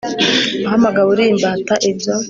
wahamagawe 0.63 1.09
uri 1.13 1.23
imbata 1.31 1.75
Ibyo 1.89 2.11